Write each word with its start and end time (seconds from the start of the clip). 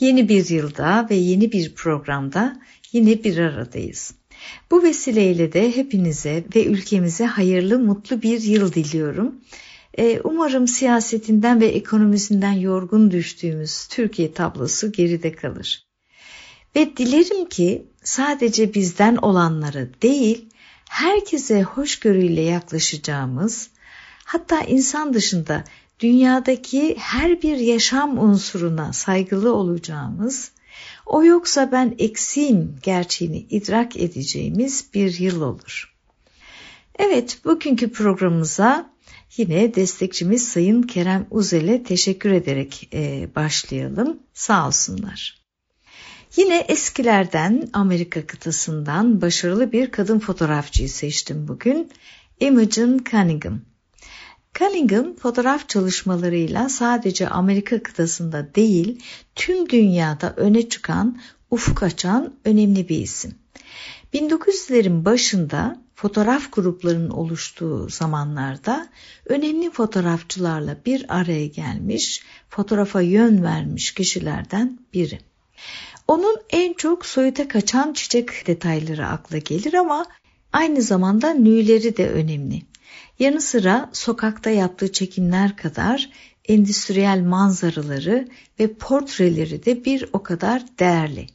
Yeni 0.00 0.28
bir 0.28 0.50
yılda 0.50 1.06
ve 1.10 1.14
yeni 1.14 1.52
bir 1.52 1.74
programda 1.74 2.60
yine 2.92 3.24
bir 3.24 3.38
aradayız. 3.38 4.14
Bu 4.70 4.82
vesileyle 4.82 5.52
de 5.52 5.76
hepinize 5.76 6.44
ve 6.56 6.64
ülkemize 6.64 7.24
hayırlı, 7.24 7.78
mutlu 7.78 8.22
bir 8.22 8.40
yıl 8.40 8.72
diliyorum. 8.72 9.34
Ee, 9.98 10.20
umarım 10.24 10.68
siyasetinden 10.68 11.60
ve 11.60 11.66
ekonomisinden 11.66 12.52
yorgun 12.52 13.10
düştüğümüz 13.10 13.86
Türkiye 13.86 14.32
tablosu 14.32 14.92
geride 14.92 15.32
kalır. 15.32 15.86
Ve 16.76 16.96
dilerim 16.96 17.48
ki 17.48 17.86
sadece 18.02 18.74
bizden 18.74 19.16
olanları 19.16 19.90
değil, 20.02 20.48
herkese 20.88 21.62
hoşgörüyle 21.62 22.40
yaklaşacağımız, 22.40 23.70
hatta 24.24 24.60
insan 24.60 25.14
dışında 25.14 25.64
dünyadaki 26.00 26.96
her 26.98 27.42
bir 27.42 27.56
yaşam 27.56 28.18
unsuruna 28.18 28.92
saygılı 28.92 29.54
olacağımız, 29.54 30.50
o 31.06 31.24
yoksa 31.24 31.72
ben 31.72 31.94
eksiğim 31.98 32.76
gerçeğini 32.82 33.38
idrak 33.38 33.96
edeceğimiz 33.96 34.86
bir 34.94 35.18
yıl 35.18 35.40
olur. 35.40 35.96
Evet, 36.98 37.38
bugünkü 37.44 37.92
programımıza 37.92 38.90
yine 39.36 39.74
destekçimiz 39.74 40.48
Sayın 40.48 40.82
Kerem 40.82 41.26
Uzel'e 41.30 41.82
teşekkür 41.82 42.30
ederek 42.30 42.88
e, 42.92 43.28
başlayalım. 43.34 44.18
Sağ 44.34 44.66
olsunlar. 44.66 45.46
Yine 46.36 46.58
eskilerden 46.58 47.68
Amerika 47.72 48.26
kıtasından 48.26 49.20
başarılı 49.20 49.72
bir 49.72 49.90
kadın 49.90 50.18
fotoğrafçıyı 50.18 50.88
seçtim 50.88 51.48
bugün. 51.48 51.90
Imogen 52.40 53.00
Cunningham. 53.10 53.60
Cunningham 54.58 55.16
fotoğraf 55.16 55.68
çalışmalarıyla 55.68 56.68
sadece 56.68 57.28
Amerika 57.28 57.82
kıtasında 57.82 58.54
değil 58.54 59.02
tüm 59.34 59.68
dünyada 59.68 60.34
öne 60.36 60.68
çıkan, 60.68 61.18
ufuk 61.50 61.82
açan 61.82 62.34
önemli 62.44 62.88
bir 62.88 62.98
isim. 62.98 63.34
1900'lerin 64.14 65.04
başında 65.04 65.82
fotoğraf 65.94 66.52
gruplarının 66.52 67.10
oluştuğu 67.10 67.88
zamanlarda 67.88 68.88
önemli 69.26 69.70
fotoğrafçılarla 69.70 70.76
bir 70.86 71.06
araya 71.08 71.46
gelmiş, 71.46 72.22
fotoğrafa 72.48 73.00
yön 73.00 73.42
vermiş 73.42 73.94
kişilerden 73.94 74.78
biri. 74.94 75.18
Onun 76.08 76.36
en 76.50 76.72
çok 76.72 77.06
soyuta 77.06 77.48
kaçan 77.48 77.92
çiçek 77.92 78.46
detayları 78.46 79.06
akla 79.06 79.38
gelir 79.38 79.74
ama 79.74 80.06
aynı 80.52 80.82
zamanda 80.82 81.34
nüleri 81.34 81.96
de 81.96 82.10
önemli. 82.10 82.62
Yanı 83.18 83.40
sıra 83.40 83.90
sokakta 83.92 84.50
yaptığı 84.50 84.92
çekimler 84.92 85.56
kadar 85.56 86.10
endüstriyel 86.48 87.20
manzaraları 87.20 88.28
ve 88.60 88.74
portreleri 88.74 89.64
de 89.64 89.84
bir 89.84 90.04
o 90.12 90.22
kadar 90.22 90.62
değerli. 90.78 91.26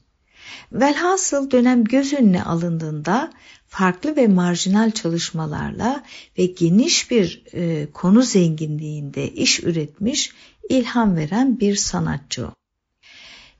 Velhasıl 0.71 1.51
dönem 1.51 1.83
göz 1.83 2.13
önüne 2.13 2.43
alındığında 2.43 3.31
farklı 3.67 4.15
ve 4.15 4.27
marjinal 4.27 4.91
çalışmalarla 4.91 6.03
ve 6.37 6.45
geniş 6.45 7.11
bir 7.11 7.43
e, 7.53 7.91
konu 7.91 8.21
zenginliğinde 8.21 9.31
iş 9.31 9.63
üretmiş, 9.63 10.33
ilham 10.69 11.15
veren 11.15 11.59
bir 11.59 11.75
sanatçı. 11.75 12.47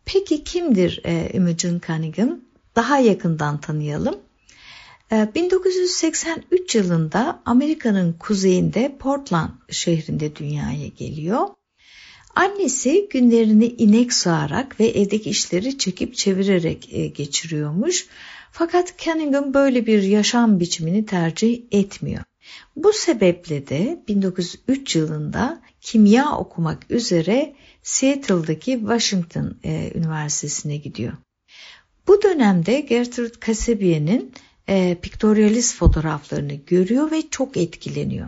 Peki 0.06 0.44
kimdir 0.44 1.02
e, 1.04 1.30
Imogen 1.34 1.82
Cunningham? 1.88 2.40
Daha 2.76 2.98
yakından 2.98 3.62
tanıyalım. 3.62 4.16
1983 5.12 6.76
ee, 6.76 6.80
yılında 6.80 7.42
Amerika'nın 7.46 8.14
kuzeyinde 8.14 8.96
Portland 9.00 9.50
şehrinde 9.70 10.36
dünyaya 10.36 10.88
geliyor. 10.88 11.48
Annesi 12.36 13.08
günlerini 13.10 13.66
inek 13.66 14.14
sağarak 14.14 14.80
ve 14.80 14.88
evdeki 14.88 15.30
işleri 15.30 15.78
çekip 15.78 16.16
çevirerek 16.16 16.94
e, 16.94 17.08
geçiriyormuş. 17.08 18.08
Fakat 18.52 18.98
Cunningham 18.98 19.54
böyle 19.54 19.86
bir 19.86 20.04
yaşam 20.04 20.60
biçimini 20.60 21.06
tercih 21.06 21.62
etmiyor. 21.72 22.24
Bu 22.76 22.94
sebeple 22.94 23.68
de 23.68 24.04
1903 24.08 24.96
yılında 24.96 25.62
kimya 25.82 26.38
okumak 26.38 26.92
üzere 26.92 27.56
Seattle'daki 27.84 28.72
Washington 28.80 29.58
e, 29.64 29.92
Üniversitesi'ne 29.96 30.78
gidiyor. 30.78 31.14
Bu 32.08 32.22
dönemde 32.22 32.80
Gertrude 32.80 33.34
Casabier'in 33.46 34.34
e, 34.72 34.98
piktoryalist 35.02 35.76
fotoğraflarını 35.76 36.54
görüyor 36.54 37.12
ve 37.12 37.30
çok 37.30 37.58
etkileniyor. 37.58 38.28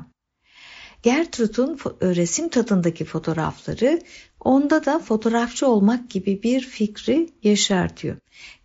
Gertrude'un 1.03 1.79
e, 2.01 2.15
resim 2.15 2.49
tadındaki 2.49 3.05
fotoğrafları 3.05 4.01
onda 4.39 4.85
da 4.85 4.99
fotoğrafçı 4.99 5.67
olmak 5.67 6.09
gibi 6.09 6.43
bir 6.43 6.61
fikri 6.61 7.29
yaşartıyor. 7.43 8.17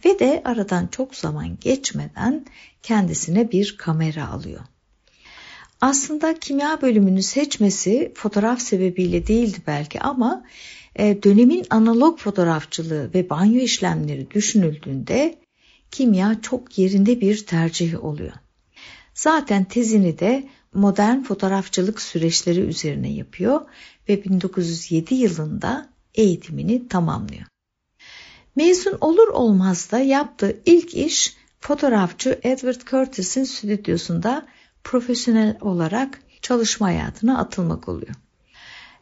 Ve 0.05 0.19
de 0.19 0.43
aradan 0.45 0.87
çok 0.87 1.15
zaman 1.15 1.57
geçmeden 1.61 2.47
kendisine 2.83 3.53
bir 3.53 3.77
kamera 3.79 4.29
alıyor. 4.29 4.61
Aslında 5.81 6.39
kimya 6.39 6.83
bölümünü 6.83 7.23
seçmesi 7.23 8.13
fotoğraf 8.15 8.61
sebebiyle 8.61 9.27
değildi 9.27 9.59
belki 9.67 10.01
ama 10.01 10.45
e, 10.97 11.23
dönemin 11.23 11.67
analog 11.71 12.19
fotoğrafçılığı 12.19 13.15
ve 13.15 13.31
banyo 13.31 13.61
işlemleri 13.61 14.31
düşünüldüğünde 14.31 15.39
kimya 15.91 16.41
çok 16.43 16.79
yerinde 16.79 17.21
bir 17.21 17.47
tercih 17.47 18.05
oluyor. 18.05 18.33
Zaten 19.15 19.65
tezini 19.65 20.19
de 20.19 20.49
modern 20.75 21.23
fotoğrafçılık 21.23 22.03
süreçleri 22.03 22.61
üzerine 22.61 23.13
yapıyor 23.13 23.61
ve 24.09 24.25
1907 24.25 25.15
yılında 25.15 25.89
eğitimini 26.15 26.89
tamamlıyor. 26.89 27.45
Mezun 28.57 28.99
olur 29.01 29.29
olmaz 29.29 29.91
da 29.93 29.99
yaptığı 29.99 30.61
ilk 30.67 30.95
iş 30.95 31.37
fotoğrafçı 31.61 32.41
Edward 32.43 32.81
Curtis'in 32.81 33.45
stüdyosunda 33.45 34.47
profesyonel 34.85 35.57
olarak 35.61 36.23
çalışma 36.43 36.87
hayatına 36.87 37.39
atılmak 37.39 37.89
oluyor. 37.89 38.15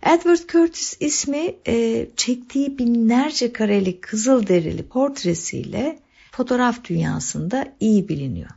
Edward 0.02 0.48
Curtis 0.48 0.96
ismi 1.00 1.54
e, 1.66 2.06
çektiği 2.16 2.78
binlerce 2.78 3.52
karelik 3.52 4.02
kızıl 4.02 4.46
derili 4.46 4.82
portresiyle 4.88 5.98
fotoğraf 6.36 6.84
dünyasında 6.84 7.66
iyi 7.80 8.08
biliniyor. 8.08 8.50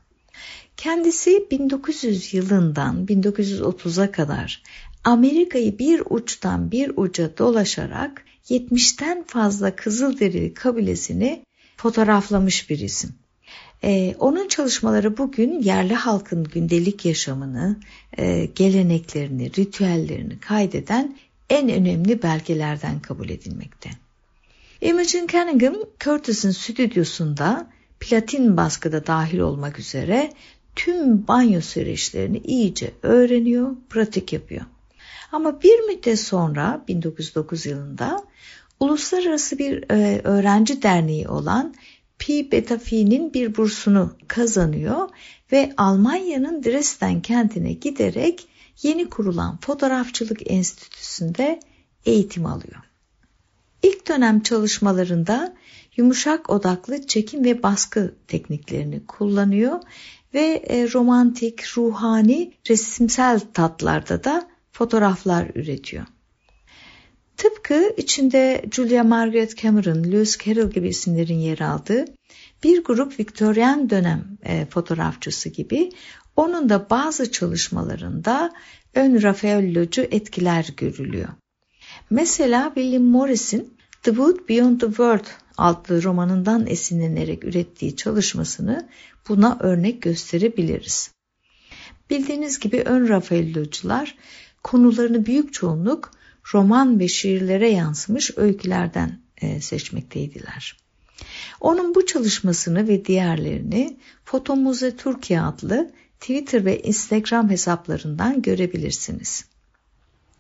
Kendisi 0.77 1.47
1900 1.51 2.33
yılından 2.33 3.05
1930'a 3.05 4.11
kadar 4.11 4.63
Amerika'yı 5.03 5.79
bir 5.79 6.03
uçtan 6.09 6.71
bir 6.71 6.91
uca 6.95 7.37
dolaşarak 7.37 8.25
70'ten 8.49 9.23
fazla 9.23 9.75
Kızılderili 9.75 10.53
kabilesini 10.53 11.45
fotoğraflamış 11.77 12.69
bir 12.69 12.79
isim. 12.79 13.09
Ee, 13.83 14.15
onun 14.19 14.47
çalışmaları 14.47 15.17
bugün 15.17 15.61
yerli 15.61 15.93
halkın 15.93 16.43
gündelik 16.43 17.05
yaşamını, 17.05 17.79
e, 18.17 18.45
geleneklerini, 18.45 19.51
ritüellerini 19.57 20.39
kaydeden 20.39 21.17
en 21.49 21.69
önemli 21.69 22.23
belgelerden 22.23 22.99
kabul 22.99 23.29
edilmekte. 23.29 23.89
Imogen 24.81 25.27
Cunningham, 25.27 25.75
Curtis'in 25.99 26.51
stüdyosunda 26.51 27.67
platin 27.99 28.57
baskıda 28.57 29.07
dahil 29.07 29.39
olmak 29.39 29.79
üzere 29.79 30.33
tüm 30.75 31.27
banyo 31.27 31.61
süreçlerini 31.61 32.37
iyice 32.37 32.91
öğreniyor, 33.03 33.75
pratik 33.89 34.33
yapıyor. 34.33 34.65
Ama 35.31 35.61
bir 35.61 35.79
müddet 35.79 36.19
sonra 36.19 36.83
1909 36.87 37.65
yılında 37.65 38.23
uluslararası 38.79 39.59
bir 39.59 39.91
e, 39.91 40.21
öğrenci 40.23 40.81
derneği 40.81 41.27
olan 41.27 41.75
Pi 42.19 42.51
Beta 42.51 42.77
Phi'nin 42.77 43.33
bir 43.33 43.57
bursunu 43.57 44.13
kazanıyor 44.27 45.09
ve 45.51 45.73
Almanya'nın 45.77 46.63
Dresden 46.63 47.21
kentine 47.21 47.73
giderek 47.73 48.47
yeni 48.83 49.09
kurulan 49.09 49.57
Fotoğrafçılık 49.61 50.51
Enstitüsü'nde 50.51 51.59
eğitim 52.05 52.45
alıyor. 52.45 52.88
İlk 53.83 54.07
dönem 54.07 54.39
çalışmalarında 54.39 55.53
yumuşak 55.97 56.49
odaklı 56.49 57.07
çekim 57.07 57.45
ve 57.45 57.63
baskı 57.63 58.15
tekniklerini 58.27 59.05
kullanıyor 59.05 59.79
ve 60.33 60.63
e, 60.67 60.93
romantik, 60.93 61.77
ruhani, 61.77 62.53
resimsel 62.69 63.39
tatlarda 63.53 64.23
da 64.23 64.49
fotoğraflar 64.71 65.51
üretiyor. 65.55 66.05
Tıpkı 67.37 67.93
içinde 67.97 68.65
Julia 68.71 69.03
Margaret 69.03 69.57
Cameron, 69.57 70.03
Lewis 70.03 70.37
Carroll 70.37 70.69
gibi 70.69 70.89
isimlerin 70.89 71.39
yer 71.39 71.59
aldığı 71.59 72.05
bir 72.63 72.83
grup 72.83 73.19
Viktoryen 73.19 73.89
dönem 73.89 74.37
e, 74.43 74.65
fotoğrafçısı 74.65 75.49
gibi 75.49 75.89
onun 76.35 76.69
da 76.69 76.89
bazı 76.89 77.31
çalışmalarında 77.31 78.53
ön 78.95 79.21
Raffaellocu 79.21 80.01
etkiler 80.01 80.69
görülüyor. 80.77 81.29
Mesela 82.09 82.71
William 82.75 83.03
Morris'in 83.03 83.73
The 84.03 84.11
Wood 84.11 84.49
Beyond 84.49 84.79
the 84.79 84.87
World 84.87 85.25
adlı 85.57 86.03
romanından 86.03 86.67
esinlenerek 86.67 87.43
ürettiği 87.43 87.95
çalışmasını 87.95 88.89
buna 89.29 89.57
örnek 89.59 90.01
gösterebiliriz. 90.01 91.11
Bildiğiniz 92.09 92.59
gibi 92.59 92.81
ön 92.81 93.09
Rafaellocular 93.09 94.15
konularını 94.63 95.25
büyük 95.25 95.53
çoğunluk 95.53 96.11
roman 96.53 96.99
ve 96.99 97.07
şiirlere 97.07 97.69
yansımış 97.69 98.31
öykülerden 98.37 99.19
e, 99.41 99.61
seçmekteydiler. 99.61 100.77
Onun 101.61 101.95
bu 101.95 102.05
çalışmasını 102.05 102.87
ve 102.87 103.05
diğerlerini 103.05 103.97
Fotomuze 104.25 104.95
Türkiye 104.95 105.41
adlı 105.41 105.91
Twitter 106.19 106.65
ve 106.65 106.81
Instagram 106.81 107.49
hesaplarından 107.49 108.41
görebilirsiniz. 108.41 109.45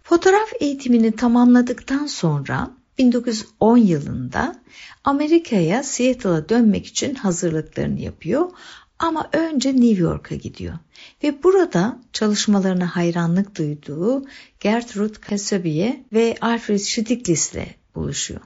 Fotoğraf 0.09 0.49
eğitimini 0.59 1.11
tamamladıktan 1.11 2.05
sonra 2.05 2.71
1910 2.97 3.77
yılında 3.77 4.55
Amerika'ya 5.03 5.83
Seattle'a 5.83 6.49
dönmek 6.49 6.85
için 6.85 7.15
hazırlıklarını 7.15 7.99
yapıyor 7.99 8.51
ama 8.99 9.29
önce 9.33 9.69
New 9.75 10.03
York'a 10.03 10.35
gidiyor 10.35 10.73
ve 11.23 11.43
burada 11.43 11.99
çalışmalarına 12.13 12.95
hayranlık 12.95 13.57
duyduğu 13.57 14.25
Gertrude 14.59 15.13
Kasabiye 15.13 16.03
ve 16.13 16.37
Alfred 16.41 16.77
Stiglitz 16.77 17.53
ile 17.53 17.75
buluşuyor. 17.95 18.41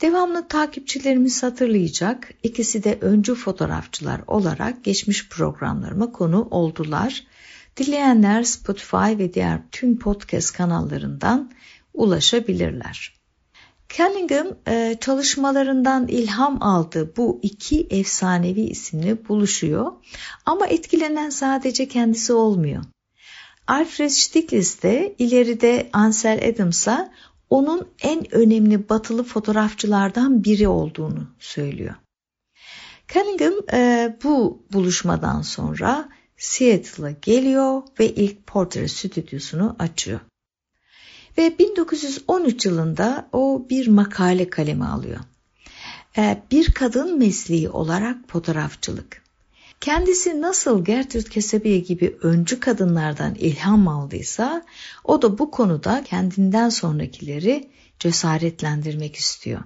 Devamlı 0.00 0.48
takipçilerimiz 0.48 1.42
hatırlayacak 1.42 2.30
ikisi 2.42 2.84
de 2.84 2.98
öncü 3.00 3.34
fotoğrafçılar 3.34 4.20
olarak 4.26 4.84
geçmiş 4.84 5.28
programlarıma 5.28 6.12
konu 6.12 6.48
oldular. 6.50 7.24
Dileyenler 7.76 8.42
Spotify 8.42 9.18
ve 9.18 9.34
diğer 9.34 9.60
tüm 9.70 9.98
podcast 9.98 10.52
kanallarından 10.52 11.50
ulaşabilirler. 11.94 13.22
Cunningham 13.88 14.46
e, 14.66 14.96
çalışmalarından 15.00 16.08
ilham 16.08 16.62
aldığı 16.62 17.16
bu 17.16 17.40
iki 17.42 17.86
efsanevi 17.90 18.60
isimle 18.60 19.28
buluşuyor 19.28 19.92
ama 20.46 20.66
etkilenen 20.66 21.30
sadece 21.30 21.88
kendisi 21.88 22.32
olmuyor. 22.32 22.84
Alfred 23.66 24.08
Stieglitz 24.08 24.82
de 24.82 25.14
ileride 25.18 25.90
Ansel 25.92 26.48
Adams'a 26.48 27.12
onun 27.50 27.88
en 28.02 28.34
önemli 28.34 28.88
batılı 28.88 29.24
fotoğrafçılardan 29.24 30.44
biri 30.44 30.68
olduğunu 30.68 31.26
söylüyor. 31.38 31.94
Cunningham 33.08 33.54
e, 33.72 34.16
bu 34.24 34.62
buluşmadan 34.72 35.42
sonra 35.42 36.08
Seattle'a 36.42 37.10
geliyor 37.10 37.82
ve 38.00 38.08
ilk 38.08 38.46
portre 38.46 38.88
stüdyosunu 38.88 39.76
açıyor. 39.78 40.20
Ve 41.38 41.58
1913 41.58 42.66
yılında 42.66 43.28
o 43.32 43.66
bir 43.70 43.88
makale 43.88 44.50
kaleme 44.50 44.84
alıyor. 44.84 45.20
E, 46.16 46.42
bir 46.50 46.72
kadın 46.72 47.18
mesleği 47.18 47.68
olarak 47.68 48.16
fotoğrafçılık. 48.28 49.22
Kendisi 49.80 50.40
nasıl 50.40 50.84
Gertrude 50.84 51.28
Kesebiye 51.28 51.78
gibi 51.78 52.16
öncü 52.22 52.60
kadınlardan 52.60 53.34
ilham 53.34 53.88
aldıysa 53.88 54.64
o 55.04 55.22
da 55.22 55.38
bu 55.38 55.50
konuda 55.50 56.04
kendinden 56.04 56.68
sonrakileri 56.68 57.68
cesaretlendirmek 57.98 59.16
istiyor. 59.16 59.62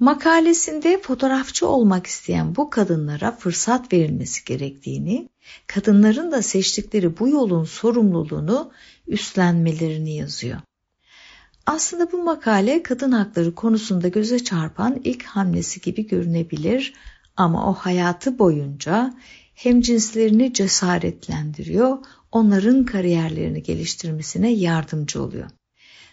Makalesinde 0.00 1.00
fotoğrafçı 1.02 1.68
olmak 1.68 2.06
isteyen 2.06 2.56
bu 2.56 2.70
kadınlara 2.70 3.32
fırsat 3.32 3.92
verilmesi 3.92 4.44
gerektiğini, 4.44 5.28
kadınların 5.66 6.32
da 6.32 6.42
seçtikleri 6.42 7.18
bu 7.18 7.28
yolun 7.28 7.64
sorumluluğunu 7.64 8.70
üstlenmelerini 9.06 10.16
yazıyor. 10.16 10.58
Aslında 11.66 12.12
bu 12.12 12.22
makale 12.22 12.82
kadın 12.82 13.12
hakları 13.12 13.54
konusunda 13.54 14.08
göze 14.08 14.44
çarpan 14.44 15.00
ilk 15.04 15.22
hamlesi 15.22 15.80
gibi 15.80 16.06
görünebilir 16.06 16.94
ama 17.36 17.70
o 17.70 17.72
hayatı 17.74 18.38
boyunca 18.38 19.14
hem 19.54 19.80
cinslerini 19.80 20.52
cesaretlendiriyor, 20.52 21.98
onların 22.32 22.84
kariyerlerini 22.84 23.62
geliştirmesine 23.62 24.52
yardımcı 24.52 25.22
oluyor. 25.22 25.50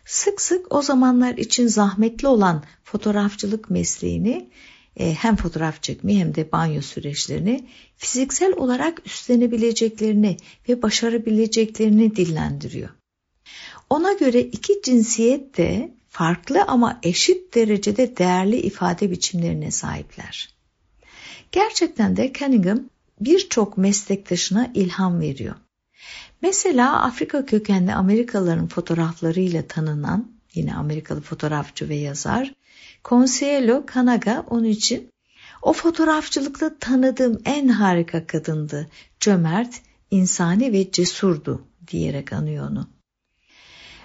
Sık 0.05 0.41
sık 0.41 0.75
o 0.75 0.81
zamanlar 0.81 1.37
için 1.37 1.67
zahmetli 1.67 2.27
olan 2.27 2.63
fotoğrafçılık 2.83 3.69
mesleğini 3.69 4.49
e, 4.97 5.13
hem 5.13 5.35
fotoğraf 5.35 5.83
çekmeyi 5.83 6.19
hem 6.19 6.35
de 6.35 6.51
banyo 6.51 6.81
süreçlerini 6.81 7.67
fiziksel 7.97 8.53
olarak 8.57 9.01
üstlenebileceklerini 9.05 10.37
ve 10.69 10.81
başarabileceklerini 10.81 12.15
dillendiriyor. 12.15 12.89
Ona 13.89 14.13
göre 14.13 14.41
iki 14.41 14.81
cinsiyet 14.83 15.57
de 15.57 15.93
farklı 16.09 16.63
ama 16.63 16.99
eşit 17.03 17.55
derecede 17.55 18.17
değerli 18.17 18.57
ifade 18.57 19.11
biçimlerine 19.11 19.71
sahipler. 19.71 20.55
Gerçekten 21.51 22.17
de 22.17 22.33
Cunningham 22.33 22.79
birçok 23.21 23.77
meslektaşına 23.77 24.71
ilham 24.73 25.21
veriyor. 25.21 25.55
Mesela 26.41 27.03
Afrika 27.03 27.45
kökenli 27.45 27.93
Amerikalıların 27.93 28.67
fotoğraflarıyla 28.67 29.67
tanınan 29.67 30.31
yine 30.53 30.75
Amerikalı 30.75 31.21
fotoğrafçı 31.21 31.89
ve 31.89 31.95
yazar 31.95 32.53
Consuelo 33.05 33.85
Kanaga 33.85 34.45
onun 34.49 34.63
için 34.63 35.11
o 35.61 35.73
fotoğrafçılıkta 35.73 36.77
tanıdığım 36.79 37.41
en 37.45 37.67
harika 37.67 38.27
kadındı. 38.27 38.89
Cömert, 39.19 39.81
insani 40.11 40.73
ve 40.73 40.91
cesurdu 40.91 41.67
diyerek 41.87 42.33
anıyor 42.33 42.69
onu. 42.69 42.87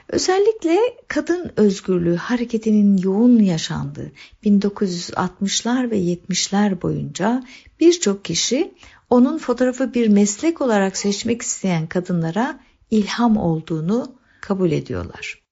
Özellikle 0.09 0.79
kadın 1.09 1.53
özgürlüğü 1.56 2.17
hareketinin 2.17 2.97
yoğun 2.97 3.39
yaşandığı 3.39 4.12
1960'lar 4.44 5.91
ve 5.91 5.99
70'ler 5.99 6.83
boyunca 6.83 7.44
birçok 7.81 8.25
kişi 8.25 8.75
onun 9.10 9.38
fotoğrafı 9.38 9.94
bir 9.94 10.08
meslek 10.08 10.60
olarak 10.60 10.96
seçmek 10.96 11.43
isteyen 11.43 11.87
kadınlara 11.87 12.60
ilham 12.90 13.37
olduğunu 13.37 14.19
kabul 14.40 14.70
ediyorlar. 14.70 15.43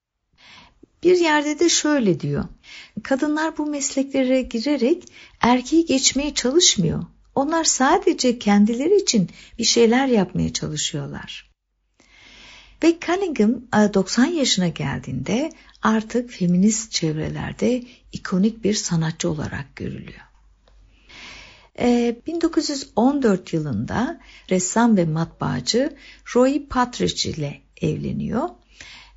Bir 1.02 1.16
yerde 1.16 1.58
de 1.58 1.68
şöyle 1.68 2.20
diyor. 2.20 2.44
Kadınlar 3.02 3.58
bu 3.58 3.66
mesleklere 3.66 4.42
girerek 4.42 5.04
erkeği 5.40 5.86
geçmeye 5.86 6.34
çalışmıyor. 6.34 7.04
Onlar 7.34 7.64
sadece 7.64 8.38
kendileri 8.38 8.96
için 8.96 9.30
bir 9.58 9.64
şeyler 9.64 10.06
yapmaya 10.06 10.52
çalışıyorlar. 10.52 11.50
Ve 12.82 12.96
Cunningham 13.00 13.62
90 13.94 14.24
e, 14.24 14.36
yaşına 14.36 14.68
geldiğinde 14.68 15.52
artık 15.82 16.30
feminist 16.30 16.92
çevrelerde 16.92 17.82
ikonik 18.12 18.64
bir 18.64 18.74
sanatçı 18.74 19.30
olarak 19.30 19.76
görülüyor. 19.76 20.25
1914 21.78 23.54
e, 23.54 23.56
yılında 23.56 24.20
ressam 24.50 24.96
ve 24.96 25.04
matbaacı 25.04 25.96
Roy 26.34 26.66
Partridge 26.66 27.30
ile 27.30 27.60
evleniyor 27.80 28.48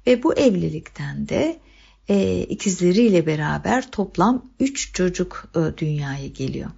ve 0.08 0.24
bu 0.24 0.34
evlilikten 0.34 1.30
de 1.30 1.60
e, 2.10 2.42
ikizleriyle 2.42 3.26
beraber 3.26 3.92
toplam 3.92 4.52
3 4.60 4.94
çocuk 4.94 5.52
e, 5.56 5.78
dünyaya 5.78 6.28
geliyor. 6.28 6.70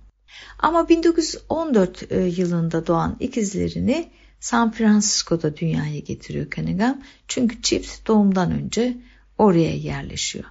Ama 0.60 0.90
1914 0.90 2.12
e, 2.12 2.22
yılında 2.22 2.88
doğan 2.88 3.18
ikizlerini 3.20 4.10
San 4.40 4.72
Francisco'da 4.72 5.58
dünyaya 5.58 6.00
getiriyor 6.00 6.50
Cunningham. 6.50 7.02
Çünkü 7.28 7.62
çift 7.62 8.08
doğumdan 8.08 8.52
önce 8.52 8.98
oraya 9.38 9.76
yerleşiyor. 9.76 10.46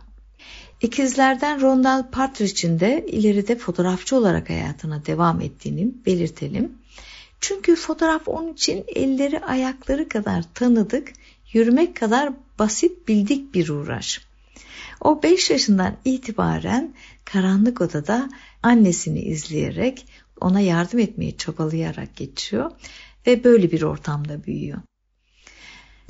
İkizlerden 0.83 1.61
Rondal 1.61 2.11
Partridge'in 2.11 2.81
de 2.81 3.07
ileride 3.09 3.57
fotoğrafçı 3.57 4.17
olarak 4.17 4.51
hayatına 4.51 5.07
devam 5.07 5.41
ettiğini 5.41 5.93
belirtelim. 6.07 6.73
Çünkü 7.41 7.77
fotoğraf 7.77 8.29
onun 8.29 8.53
için 8.53 8.85
elleri 8.89 9.41
ayakları 9.41 10.09
kadar 10.09 10.45
tanıdık, 10.55 11.13
yürümek 11.53 11.97
kadar 11.97 12.33
basit 12.59 13.09
bildik 13.09 13.55
bir 13.55 13.69
uğraş. 13.69 14.21
O 15.01 15.23
5 15.23 15.51
yaşından 15.51 15.97
itibaren 16.05 16.95
karanlık 17.25 17.81
odada 17.81 18.31
annesini 18.63 19.21
izleyerek 19.21 20.07
ona 20.41 20.61
yardım 20.61 20.99
etmeye 20.99 21.37
çabalayarak 21.37 22.17
geçiyor 22.17 22.71
ve 23.27 23.45
böyle 23.45 23.73
bir 23.73 23.83
ortamda 23.83 24.45
büyüyor. 24.45 24.79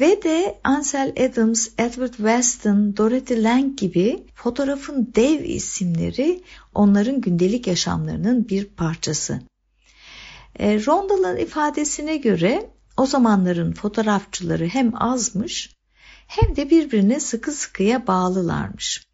Ve 0.01 0.23
de 0.23 0.61
Ansel 0.65 1.13
Adams, 1.17 1.69
Edward 1.79 2.15
Weston, 2.15 2.97
Dorothy 2.97 3.43
Lang 3.43 3.77
gibi 3.77 4.25
fotoğrafın 4.35 5.13
dev 5.15 5.45
isimleri 5.45 6.43
onların 6.75 7.21
gündelik 7.21 7.67
yaşamlarının 7.67 8.49
bir 8.49 8.65
parçası. 8.65 9.41
E, 10.59 10.87
Rondal'ın 10.87 11.37
ifadesine 11.37 12.17
göre 12.17 12.71
o 12.97 13.07
zamanların 13.07 13.73
fotoğrafçıları 13.73 14.67
hem 14.67 15.03
azmış 15.03 15.71
hem 16.27 16.57
de 16.57 16.71
birbirine 16.71 17.21
sıkı 17.21 17.53
sıkıya 17.53 18.07
bağlılarmış. 18.07 19.07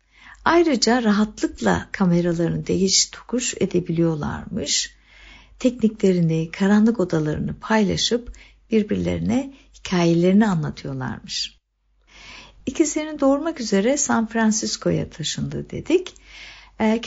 Ayrıca 0.45 1.02
rahatlıkla 1.02 1.88
kameralarını 1.93 2.66
değiş 2.66 3.07
tokuş 3.07 3.55
edebiliyorlarmış. 3.61 4.97
Tekniklerini, 5.59 6.50
karanlık 6.50 7.00
odalarını 7.00 7.55
paylaşıp 7.61 8.33
birbirlerine 8.71 9.52
hikayelerini 9.87 10.47
anlatıyorlarmış. 10.47 11.59
İkizlerini 12.66 13.21
doğurmak 13.21 13.61
üzere 13.61 13.97
San 13.97 14.26
Francisco'ya 14.26 15.11
taşındı 15.11 15.71
dedik. 15.71 16.14
E, 16.81 17.00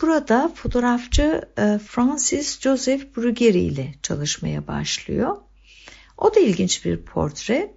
burada 0.00 0.52
fotoğrafçı 0.54 1.42
e, 1.58 1.78
Francis 1.78 2.60
Joseph 2.60 3.16
Bruguiere 3.16 3.58
ile 3.58 3.94
çalışmaya 4.02 4.66
başlıyor. 4.66 5.36
O 6.18 6.34
da 6.34 6.40
ilginç 6.40 6.84
bir 6.84 6.96
portre. 6.96 7.74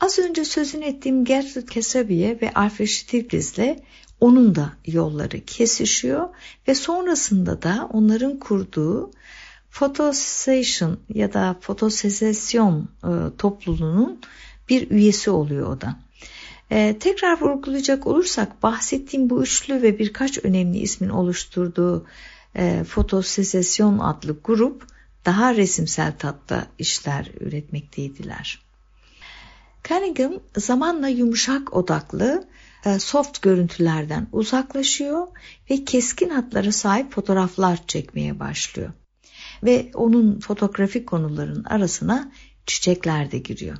Az 0.00 0.18
önce 0.18 0.44
sözünü 0.44 0.84
ettiğim 0.84 1.24
Gertrude 1.24 1.66
Kesabiye 1.66 2.40
ve 2.40 2.52
Alfred 2.54 2.86
Stieglitz'le 2.86 3.76
onun 4.20 4.54
da 4.54 4.72
yolları 4.86 5.44
kesişiyor 5.44 6.28
ve 6.68 6.74
sonrasında 6.74 7.62
da 7.62 7.88
onların 7.92 8.38
kurduğu 8.38 9.10
Photosession 9.74 10.98
ya 11.08 11.32
da 11.32 11.56
Fotosesesyon 11.60 12.88
e, 13.04 13.10
topluluğunun 13.38 14.20
bir 14.68 14.90
üyesi 14.90 15.30
oluyor 15.30 15.76
o 15.76 15.80
da. 15.80 15.96
E, 16.70 16.98
tekrar 16.98 17.40
vurgulayacak 17.40 18.06
olursak 18.06 18.62
bahsettiğim 18.62 19.30
bu 19.30 19.42
üçlü 19.42 19.82
ve 19.82 19.98
birkaç 19.98 20.44
önemli 20.44 20.78
ismin 20.78 21.08
oluşturduğu 21.08 22.06
e, 22.56 22.84
Fotosesesyon 22.84 23.98
adlı 23.98 24.36
grup 24.44 24.86
daha 25.24 25.54
resimsel 25.54 26.12
tatta 26.18 26.66
işler 26.78 27.30
üretmekteydiler. 27.40 28.60
Cunningham 29.84 30.32
zamanla 30.56 31.08
yumuşak 31.08 31.76
odaklı 31.76 32.48
e, 32.86 32.98
soft 32.98 33.42
görüntülerden 33.42 34.26
uzaklaşıyor 34.32 35.26
ve 35.70 35.84
keskin 35.84 36.30
hatlara 36.30 36.72
sahip 36.72 37.12
fotoğraflar 37.12 37.86
çekmeye 37.86 38.40
başlıyor. 38.40 38.90
Ve 39.64 39.90
onun 39.94 40.40
fotoğrafik 40.40 41.06
konuların 41.06 41.64
arasına 41.64 42.32
çiçekler 42.66 43.30
de 43.30 43.38
giriyor. 43.38 43.76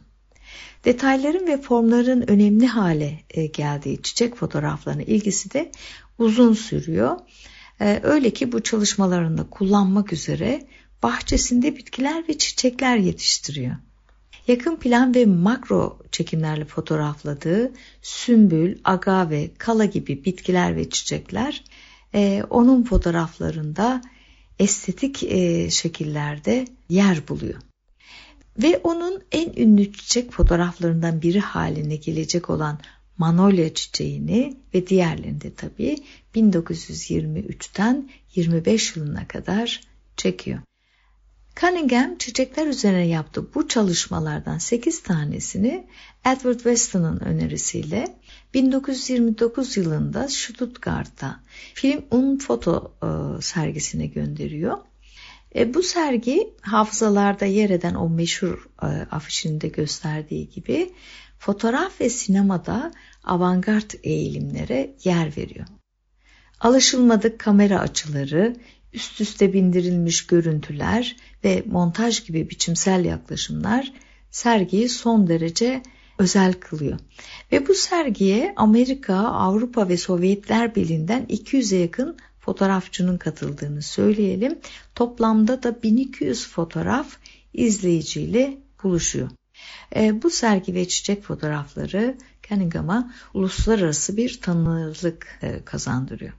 Detayların 0.85 1.47
ve 1.47 1.61
formların 1.61 2.31
önemli 2.31 2.67
hale 2.67 3.21
e, 3.31 3.47
geldiği 3.47 4.03
çiçek 4.03 4.37
fotoğraflarına 4.37 5.03
ilgisi 5.03 5.53
de 5.53 5.71
uzun 6.19 6.53
sürüyor. 6.53 7.17
E, 7.81 8.01
öyle 8.03 8.31
ki 8.31 8.53
bu 8.53 8.63
çalışmalarında 8.63 9.51
kullanmak 9.51 10.13
üzere 10.13 10.67
bahçesinde 11.03 11.77
bitkiler 11.77 12.29
ve 12.29 12.39
çiçekler 12.39 12.97
yetiştiriyor. 12.97 13.77
Yakın 14.47 14.77
plan 14.77 15.15
ve 15.15 15.27
makro 15.27 15.99
çekimlerle 16.13 16.65
fotoğrafladığı 16.65 17.73
sümbül, 18.03 18.79
agave, 18.85 19.51
kala 19.59 19.85
gibi 19.85 20.25
bitkiler 20.25 20.77
ve 20.77 20.91
çiçekler 20.91 21.65
e, 22.15 22.43
onun 22.51 22.83
fotoğraflarında 22.83 24.03
estetik 24.59 25.23
e, 25.23 25.71
şekillerde 25.71 26.65
yer 26.89 27.29
buluyor. 27.29 27.61
Ve 28.63 28.81
onun 28.85 29.23
en 29.33 29.53
ünlü 29.57 29.93
çiçek 29.93 30.33
fotoğraflarından 30.33 31.23
biri 31.23 31.41
haline 31.41 31.97
gelecek 31.97 32.51
olan 32.51 32.79
Manolya 33.19 33.75
çiçeğini 33.75 34.57
ve 34.75 34.87
diğerlerini 34.87 35.41
de 35.41 35.55
tabii 35.55 35.97
1923'ten 36.35 38.11
25 38.35 38.97
yılına 38.97 39.29
kadar 39.29 39.81
çekiyor. 40.17 40.59
Cunningham 41.57 42.19
çiçekler 42.19 42.67
üzerine 42.67 43.07
yaptığı 43.07 43.55
bu 43.55 43.69
çalışmalardan 43.69 44.59
8 44.59 45.03
tanesini 45.03 45.87
Edward 46.25 46.55
Weston'ın 46.55 47.21
önerisiyle 47.21 48.17
1929 48.55 49.77
yılında 49.77 50.29
Stuttgart'ta 50.29 51.41
Film 51.75 52.05
Un 52.11 52.39
Foto 52.39 52.95
e, 53.03 53.43
sergisine 53.43 54.07
gönderiyor. 54.07 54.79
E, 55.57 55.75
bu 55.75 55.83
sergi 55.83 56.51
hafızalarda 56.61 57.45
yer 57.45 57.71
eden 57.71 57.95
o 57.95 58.09
meşhur 58.09 58.69
e, 58.83 58.87
afişinde 58.87 59.69
gösterdiği 59.69 60.51
gibi 60.51 60.93
fotoğraf 61.39 62.01
ve 62.01 62.11
sinemada 62.11 62.93
avantgard 63.25 63.91
eğilimlere 64.03 64.95
yer 65.05 65.37
veriyor. 65.37 65.67
Alışılmadık 66.61 67.39
kamera 67.39 67.81
açıları, 67.81 68.57
üst 68.93 69.21
üste 69.21 69.53
bindirilmiş 69.53 70.27
görüntüler 70.27 71.17
ve 71.45 71.63
montaj 71.67 72.27
gibi 72.27 72.51
biçimsel 72.51 73.05
yaklaşımlar 73.05 73.93
sergiyi 74.31 74.89
son 74.89 75.29
derece 75.29 75.83
özel 76.19 76.53
kılıyor. 76.53 76.99
Ve 77.53 77.67
bu 77.67 77.75
sergiye 77.75 78.53
Amerika, 78.57 79.17
Avrupa 79.17 79.89
ve 79.89 79.97
Sovyetler 79.97 80.75
Birliği'nden 80.75 81.27
200'e 81.27 81.79
yakın 81.79 82.17
fotoğrafçının 82.41 83.19
katıldığını 83.19 83.83
söyleyelim. 83.83 84.59
Toplamda 84.95 85.63
da 85.63 85.83
1200 85.83 86.49
fotoğraf 86.49 87.17
izleyiciyle 87.53 88.59
buluşuyor. 88.83 89.31
E, 89.97 90.23
bu 90.23 90.31
sergi 90.31 90.75
ve 90.75 90.89
çiçek 90.89 91.23
fotoğrafları 91.23 92.17
Cunningham'a 92.49 93.15
uluslararası 93.35 94.17
bir 94.17 94.41
tanınırlık 94.41 95.39
e, 95.43 95.65
kazandırıyor. 95.65 96.33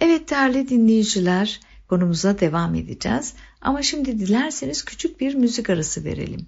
Evet 0.00 0.30
değerli 0.30 0.68
dinleyiciler 0.68 1.60
konumuza 1.88 2.40
devam 2.40 2.74
edeceğiz. 2.74 3.34
Ama 3.60 3.82
şimdi 3.82 4.18
dilerseniz 4.18 4.84
küçük 4.84 5.20
bir 5.20 5.34
müzik 5.34 5.70
arası 5.70 6.04
verelim. 6.04 6.46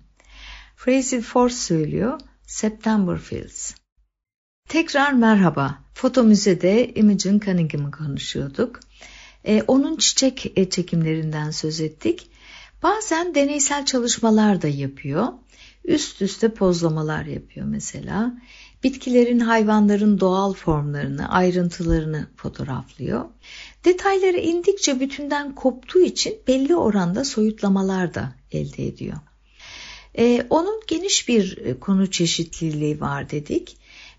Fraser 0.77 1.21
Ford 1.21 1.51
söylüyor 1.51 2.21
September 2.47 3.19
Fields. 3.19 3.75
Tekrar 4.69 5.13
merhaba. 5.13 5.79
Foto 5.95 6.25
Müze'de 6.25 6.95
Imogen 6.95 7.39
Cunningham'ı 7.39 7.91
konuşuyorduk. 7.91 8.81
Ee, 9.45 9.63
onun 9.63 9.97
çiçek 9.97 10.53
e, 10.57 10.71
çekimlerinden 10.71 11.51
söz 11.51 11.81
ettik. 11.81 12.31
Bazen 12.83 13.35
deneysel 13.35 13.85
çalışmalar 13.85 14.63
da 14.63 14.69
yapıyor. 14.69 15.29
Üst 15.85 16.23
üste 16.23 16.55
pozlamalar 16.55 17.25
yapıyor 17.25 17.67
mesela. 17.67 18.35
Bitkilerin, 18.85 19.41
hayvanların 19.41 20.21
doğal 20.21 20.53
formlarını, 20.53 21.29
ayrıntılarını 21.29 22.27
fotoğraflıyor. 22.37 23.25
Detayları 23.85 24.39
indikçe 24.39 25.01
bütünden 25.01 25.55
koptuğu 25.55 26.01
için 26.01 26.39
belli 26.49 26.77
oranda 26.77 27.25
soyutlamalar 27.25 28.15
da 28.15 28.33
elde 28.53 28.87
ediyor. 28.87 29.17
Ee, 30.19 30.47
onun 30.51 30.81
geniş 30.87 31.29
bir 31.29 31.59
e, 31.59 31.81
konu 31.81 32.11
çeşitliliği 32.11 33.01
var 33.01 33.31
dedik. 33.31 33.77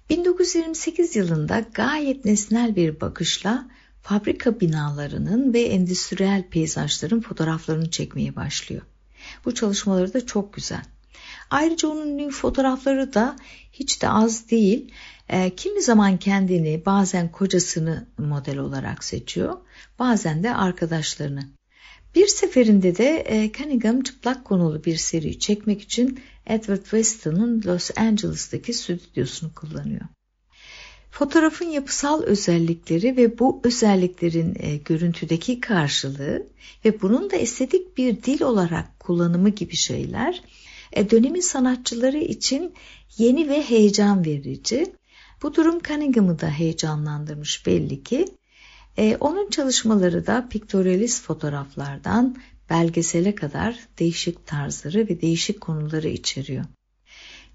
1928 0.09 1.15
yılında 1.15 1.65
gayet 1.73 2.25
nesnel 2.25 2.75
bir 2.75 3.01
bakışla 3.01 3.69
fabrika 4.01 4.59
binalarının 4.59 5.53
ve 5.53 5.61
endüstriyel 5.61 6.43
peyzajların 6.49 7.21
fotoğraflarını 7.21 7.91
çekmeye 7.91 8.35
başlıyor. 8.35 8.81
Bu 9.45 9.53
çalışmaları 9.53 10.13
da 10.13 10.25
çok 10.25 10.53
güzel. 10.53 10.83
Ayrıca 11.49 11.87
onun 11.87 12.29
fotoğrafları 12.29 13.13
da 13.13 13.35
hiç 13.73 14.01
de 14.01 14.09
az 14.09 14.49
değil. 14.49 14.91
E, 15.29 15.55
kimi 15.55 15.81
zaman 15.81 16.17
kendini 16.17 16.85
bazen 16.85 17.31
kocasını 17.31 18.07
model 18.17 18.57
olarak 18.57 19.03
seçiyor. 19.03 19.57
Bazen 19.99 20.43
de 20.43 20.55
arkadaşlarını. 20.55 21.56
Bir 22.17 22.27
seferinde 22.27 22.97
de 22.97 23.23
e, 23.27 23.51
Cunningham 23.51 24.01
çıplak 24.01 24.45
konulu 24.45 24.83
bir 24.83 24.95
seri 24.95 25.39
çekmek 25.39 25.81
için 25.81 26.19
Edward 26.45 26.81
Weston'un 26.81 27.63
Los 27.65 27.91
Angeles'taki 27.97 28.73
stüdyosunu 28.73 29.53
kullanıyor. 29.53 30.01
Fotoğrafın 31.11 31.65
yapısal 31.65 32.23
özellikleri 32.23 33.17
ve 33.17 33.39
bu 33.39 33.61
özelliklerin 33.63 34.55
e, 34.59 34.77
görüntüdeki 34.77 35.59
karşılığı 35.59 36.47
ve 36.85 37.01
bunun 37.01 37.31
da 37.31 37.35
estetik 37.35 37.97
bir 37.97 38.23
dil 38.23 38.41
olarak 38.41 38.99
kullanımı 38.99 39.49
gibi 39.49 39.75
şeyler 39.75 40.43
e, 40.93 41.09
dönemin 41.09 41.41
sanatçıları 41.41 42.17
için 42.17 42.73
yeni 43.17 43.49
ve 43.49 43.63
heyecan 43.63 44.25
verici. 44.25 44.85
Bu 45.41 45.55
durum 45.55 45.79
Cunningham'ı 45.79 46.39
da 46.39 46.49
heyecanlandırmış 46.49 47.65
belli 47.65 48.03
ki. 48.03 48.25
E, 48.97 49.17
onun 49.19 49.49
çalışmaları 49.49 50.27
da 50.27 50.47
piktoralist 50.49 51.23
fotoğraflardan 51.23 52.35
belgesele 52.69 53.35
kadar 53.35 53.79
değişik 53.99 54.47
tarzları 54.47 54.99
ve 54.99 55.21
değişik 55.21 55.61
konuları 55.61 56.07
içeriyor. 56.07 56.65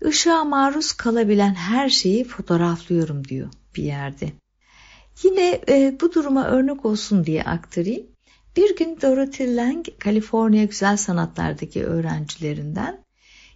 Işığa 0.09 0.45
maruz 0.45 0.93
kalabilen 0.93 1.55
her 1.55 1.89
şeyi 1.89 2.25
fotoğraflıyorum 2.25 3.29
diyor 3.29 3.49
bir 3.77 3.83
yerde. 3.83 4.33
Yine 5.23 5.61
e, 5.69 5.97
bu 6.01 6.13
duruma 6.13 6.47
örnek 6.47 6.85
olsun 6.85 7.25
diye 7.25 7.43
aktarayım. 7.43 8.07
Bir 8.57 8.77
gün 8.77 8.99
Dorothy 9.03 9.57
Lang, 9.57 9.87
Kaliforniya 9.99 10.65
Güzel 10.65 10.97
Sanatlar'daki 10.97 11.85
öğrencilerinden 11.85 13.05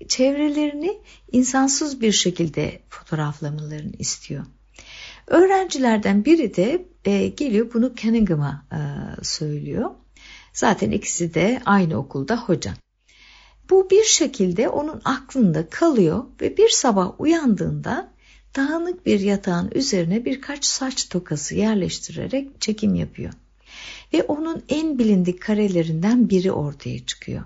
çevrelerini 0.08 0.98
insansız 1.32 2.00
bir 2.00 2.12
şekilde 2.12 2.82
fotoğraflamalarını 2.88 3.92
istiyor. 3.98 4.46
Öğrencilerden 5.26 6.24
biri 6.24 6.56
de 6.56 6.88
e, 7.04 7.28
geliyor 7.28 7.74
bunu 7.74 7.94
Cunningham'a 7.94 8.66
e, 8.72 8.78
söylüyor. 9.24 9.90
Zaten 10.52 10.90
ikisi 10.90 11.34
de 11.34 11.62
aynı 11.64 11.96
okulda 11.96 12.36
hoca. 12.36 12.74
Bu 13.70 13.90
bir 13.90 14.04
şekilde 14.04 14.68
onun 14.68 15.00
aklında 15.04 15.68
kalıyor 15.68 16.24
ve 16.40 16.56
bir 16.56 16.68
sabah 16.68 17.20
uyandığında 17.20 18.12
dağınık 18.56 19.06
bir 19.06 19.20
yatağın 19.20 19.70
üzerine 19.74 20.24
birkaç 20.24 20.64
saç 20.64 21.08
tokası 21.08 21.54
yerleştirerek 21.54 22.60
çekim 22.60 22.94
yapıyor. 22.94 23.32
Ve 24.12 24.22
onun 24.22 24.62
en 24.68 24.98
bilindik 24.98 25.42
karelerinden 25.42 26.30
biri 26.30 26.52
ortaya 26.52 27.06
çıkıyor. 27.06 27.44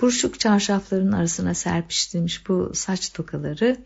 Buruşuk 0.00 0.40
çarşafların 0.40 1.12
arasına 1.12 1.54
serpiştirilmiş 1.54 2.48
bu 2.48 2.70
saç 2.74 3.12
tokaları 3.12 3.76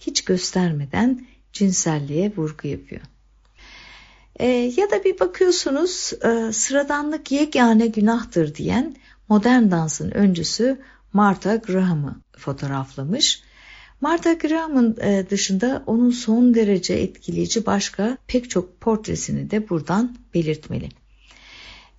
hiç 0.00 0.24
göstermeden 0.24 1.26
cinselliğe 1.52 2.32
vurgu 2.36 2.68
yapıyor. 2.68 3.02
E, 4.36 4.46
ya 4.76 4.90
da 4.90 5.04
bir 5.04 5.20
bakıyorsunuz 5.20 6.12
e, 6.24 6.52
sıradanlık 6.52 7.32
yegane 7.32 7.86
günahtır 7.86 8.54
diyen 8.54 8.96
modern 9.28 9.70
dansın 9.70 10.10
öncüsü 10.10 10.78
Martha 11.12 11.56
Graham'ı 11.56 12.20
fotoğraflamış. 12.36 13.42
Martha 14.00 14.32
Graham'ın 14.32 14.96
e, 15.00 15.26
dışında 15.30 15.82
onun 15.86 16.10
son 16.10 16.54
derece 16.54 16.94
etkileyici 16.94 17.66
başka 17.66 18.18
pek 18.26 18.50
çok 18.50 18.80
portresini 18.80 19.50
de 19.50 19.68
buradan 19.68 20.16
belirtmeli. 20.34 20.88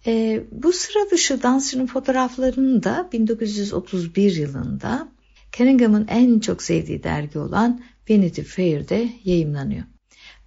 E, 0.07 0.43
bu 0.51 0.73
sıra 0.73 1.09
dışı 1.11 1.43
dansçının 1.43 1.85
fotoğraflarını 1.85 2.83
da 2.83 3.09
1931 3.11 4.35
yılında 4.35 5.07
Cunningham'ın 5.51 6.07
en 6.07 6.39
çok 6.39 6.63
sevdiği 6.63 7.03
dergi 7.03 7.39
olan 7.39 7.81
Vanity 8.09 8.41
Fair'de 8.41 9.09
yayımlanıyor. 9.23 9.83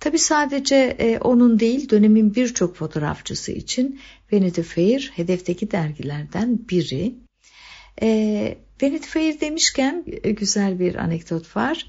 Tabi 0.01 0.19
sadece 0.19 0.77
e, 0.99 1.19
onun 1.19 1.61
değil 1.61 1.91
dönemin 1.91 2.35
birçok 2.35 2.77
fotoğrafçısı 2.77 3.53
için 3.53 4.01
Vanity 4.33 4.61
Fair 4.61 5.13
hedefteki 5.17 5.71
dergilerden 5.71 6.59
biri. 6.71 7.15
E, 8.03 8.59
Vanity 8.83 9.09
Fair 9.09 9.41
demişken 9.41 10.05
e, 10.23 10.31
güzel 10.31 10.79
bir 10.79 10.95
anekdot 10.95 11.57
var. 11.57 11.87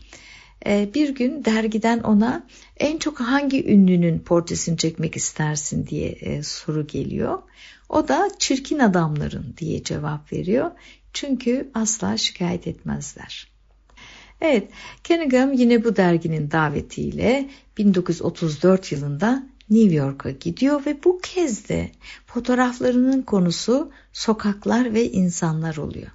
E, 0.65 0.89
bir 0.93 1.15
gün 1.15 1.45
dergiden 1.45 1.99
ona 1.99 2.47
en 2.77 2.97
çok 2.97 3.19
hangi 3.19 3.71
ünlünün 3.71 4.19
portresini 4.19 4.77
çekmek 4.77 5.15
istersin 5.15 5.87
diye 5.87 6.09
e, 6.09 6.43
soru 6.43 6.87
geliyor. 6.87 7.41
O 7.89 8.07
da 8.07 8.29
çirkin 8.39 8.79
adamların 8.79 9.53
diye 9.57 9.83
cevap 9.83 10.33
veriyor. 10.33 10.71
Çünkü 11.13 11.71
asla 11.73 12.17
şikayet 12.17 12.67
etmezler. 12.67 13.54
Evet, 14.41 14.69
Cunningham 15.03 15.53
yine 15.53 15.83
bu 15.83 15.95
derginin 15.95 16.51
davetiyle 16.51 17.49
1934 17.77 18.91
yılında 18.91 19.43
New 19.69 19.95
York'a 19.95 20.31
gidiyor 20.31 20.85
ve 20.85 21.03
bu 21.03 21.19
kez 21.19 21.69
de 21.69 21.91
fotoğraflarının 22.25 23.21
konusu 23.21 23.91
sokaklar 24.13 24.93
ve 24.93 25.11
insanlar 25.11 25.77
oluyor. 25.77 26.11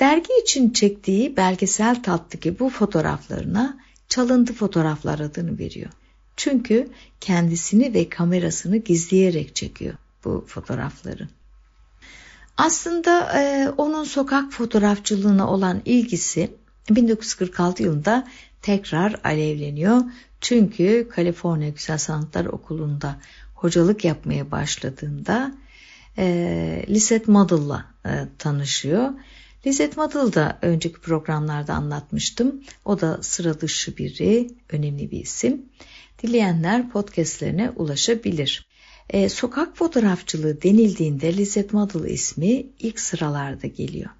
Dergi 0.00 0.32
için 0.42 0.70
çektiği 0.70 1.36
belgesel 1.36 2.02
tattaki 2.02 2.58
bu 2.58 2.68
fotoğraflarına 2.70 3.78
çalıntı 4.08 4.54
fotoğraflar 4.54 5.18
adını 5.18 5.58
veriyor. 5.58 5.90
Çünkü 6.36 6.88
kendisini 7.20 7.94
ve 7.94 8.08
kamerasını 8.08 8.76
gizleyerek 8.76 9.54
çekiyor 9.54 9.94
bu 10.24 10.44
fotoğrafları. 10.46 11.28
Aslında 12.56 13.40
e, 13.40 13.70
onun 13.76 14.04
sokak 14.04 14.52
fotoğrafçılığına 14.52 15.50
olan 15.50 15.82
ilgisi 15.84 16.50
1946 16.90 17.82
yılında 17.82 18.28
tekrar 18.62 19.20
alevleniyor. 19.24 20.02
Çünkü 20.40 21.08
Kaliforniya 21.10 21.70
Güzel 21.70 21.98
Sanatlar 21.98 22.44
Okulu'nda 22.44 23.16
hocalık 23.54 24.04
yapmaya 24.04 24.50
başladığında 24.50 25.54
e, 26.18 26.84
Lisette 26.88 27.32
Model'la 27.32 27.84
e, 28.06 28.10
tanışıyor. 28.38 29.10
Lisette 29.66 30.00
Model 30.00 30.32
da 30.32 30.58
önceki 30.62 31.00
programlarda 31.00 31.74
anlatmıştım. 31.74 32.62
O 32.84 33.00
da 33.00 33.18
sıra 33.22 33.60
dışı 33.60 33.96
biri, 33.96 34.50
önemli 34.68 35.10
bir 35.10 35.20
isim. 35.20 35.62
Dileyenler 36.22 36.90
podcastlerine 36.90 37.70
ulaşabilir. 37.70 38.68
E, 39.10 39.28
sokak 39.28 39.76
fotoğrafçılığı 39.76 40.62
denildiğinde 40.62 41.36
Lisette 41.36 41.76
Model 41.76 42.10
ismi 42.10 42.66
ilk 42.78 43.00
sıralarda 43.00 43.66
geliyor. 43.66 44.10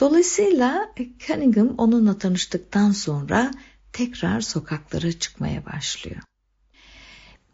Dolayısıyla 0.00 0.92
Cunningham 1.18 1.74
onunla 1.78 2.18
tanıştıktan 2.18 2.90
sonra 2.90 3.50
tekrar 3.92 4.40
sokaklara 4.40 5.12
çıkmaya 5.12 5.66
başlıyor. 5.66 6.20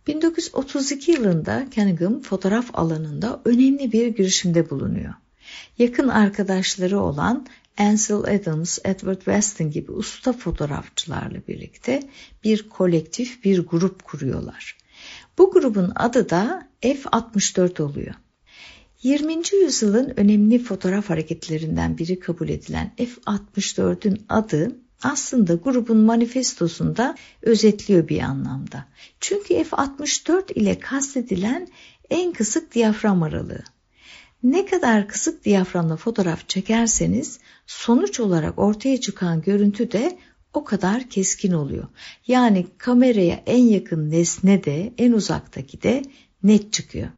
1932 0.06 1.12
yılında 1.12 1.66
Cunningham 1.74 2.20
fotoğraf 2.20 2.70
alanında 2.72 3.40
önemli 3.44 3.92
bir 3.92 4.06
girişimde 4.06 4.70
bulunuyor. 4.70 5.14
Yakın 5.78 6.08
arkadaşları 6.08 7.00
olan 7.00 7.46
Ansel 7.78 8.16
Adams, 8.16 8.78
Edward 8.84 9.16
Weston 9.16 9.70
gibi 9.70 9.92
usta 9.92 10.32
fotoğrafçılarla 10.32 11.38
birlikte 11.48 12.02
bir 12.44 12.68
kolektif, 12.68 13.44
bir 13.44 13.66
grup 13.66 14.04
kuruyorlar. 14.04 14.76
Bu 15.38 15.50
grubun 15.50 15.92
adı 15.94 16.30
da 16.30 16.68
F64 16.82 17.82
oluyor. 17.82 18.14
20. 19.04 19.42
yüzyılın 19.62 20.12
önemli 20.16 20.58
fotoğraf 20.58 21.10
hareketlerinden 21.10 21.98
biri 21.98 22.20
kabul 22.20 22.48
edilen 22.48 22.92
F64'ün 22.98 24.22
adı 24.28 24.76
aslında 25.02 25.54
grubun 25.54 25.96
manifestosunda 25.96 27.14
özetliyor 27.42 28.08
bir 28.08 28.20
anlamda. 28.20 28.86
Çünkü 29.20 29.54
F64 29.54 30.52
ile 30.52 30.78
kastedilen 30.78 31.68
en 32.10 32.32
kısık 32.32 32.74
diyafram 32.74 33.22
aralığı. 33.22 33.62
Ne 34.42 34.66
kadar 34.66 35.08
kısık 35.08 35.44
diyaframla 35.44 35.96
fotoğraf 35.96 36.48
çekerseniz 36.48 37.38
sonuç 37.66 38.20
olarak 38.20 38.58
ortaya 38.58 39.00
çıkan 39.00 39.42
görüntü 39.42 39.92
de 39.92 40.18
o 40.54 40.64
kadar 40.64 41.08
keskin 41.10 41.52
oluyor. 41.52 41.88
Yani 42.26 42.66
kameraya 42.78 43.42
en 43.46 43.64
yakın 43.64 44.10
nesne 44.10 44.64
de 44.64 44.92
en 44.98 45.12
uzaktaki 45.12 45.82
de 45.82 46.02
net 46.42 46.72
çıkıyor. 46.72 47.08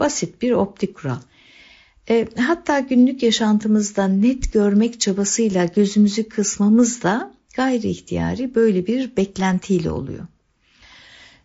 Basit 0.00 0.42
bir 0.42 0.52
optik 0.52 0.94
kural. 0.94 1.18
E, 2.08 2.28
hatta 2.38 2.80
günlük 2.80 3.22
yaşantımızda 3.22 4.08
net 4.08 4.52
görmek 4.52 5.00
çabasıyla 5.00 5.64
gözümüzü 5.64 6.28
kısmamız 6.28 7.02
da 7.02 7.34
gayri 7.56 7.88
ihtiyari 7.88 8.54
böyle 8.54 8.86
bir 8.86 9.16
beklentiyle 9.16 9.90
oluyor. 9.90 10.26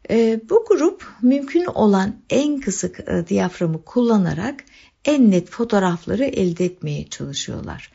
E, 0.10 0.42
bu 0.50 0.66
grup 0.70 1.08
mümkün 1.22 1.66
olan 1.66 2.16
en 2.30 2.60
kısık 2.60 3.00
e, 3.00 3.28
diyaframı 3.28 3.84
kullanarak 3.84 4.64
en 5.06 5.32
net 5.32 5.50
fotoğrafları 5.50 6.26
elde 6.26 6.66
etmeye 6.66 7.08
çalışıyorlar. 7.08 7.92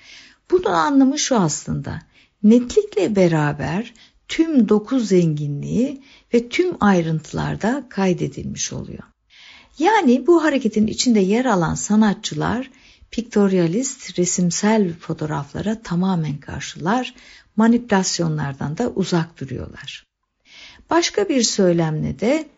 Bunun 0.51 0.65
anlamı 0.65 1.19
şu 1.19 1.37
aslında. 1.37 2.03
Netlikle 2.43 3.17
beraber 3.17 3.95
tüm 4.29 4.69
doku 4.69 5.01
zenginliği 5.01 6.03
ve 6.35 6.49
tüm 6.49 6.77
ayrıntılarda 6.81 7.87
kaydedilmiş 7.89 8.73
oluyor. 8.73 9.03
Yani 9.79 10.27
bu 10.27 10.45
hareketin 10.45 10.87
içinde 10.87 11.21
yer 11.21 11.45
alan 11.45 11.75
sanatçılar 11.75 12.71
piktoryalist 13.11 14.19
resimsel 14.19 14.93
fotoğraflara 14.93 15.83
tamamen 15.83 16.37
karşılar, 16.37 17.15
manipülasyonlardan 17.57 18.79
da 18.79 18.91
uzak 18.91 19.41
duruyorlar. 19.41 20.07
Başka 20.91 21.29
bir 21.29 21.43
söylemle 21.43 22.21
de 22.21 22.49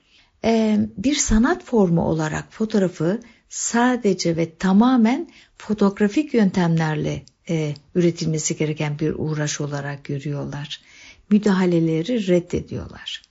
e, 0.44 0.78
bir 0.96 1.14
sanat 1.14 1.64
formu 1.64 2.02
olarak 2.02 2.52
fotoğrafı 2.52 3.20
sadece 3.48 4.36
ve 4.36 4.54
tamamen 4.56 5.28
fotoğrafik 5.56 6.34
yöntemlerle 6.34 7.22
e, 7.48 7.74
üretilmesi 7.94 8.56
gereken 8.56 8.98
bir 8.98 9.14
uğraş 9.16 9.60
olarak 9.60 10.04
görüyorlar. 10.04 10.80
Müdahaleleri 11.30 12.26
reddediyorlar. 12.28 13.27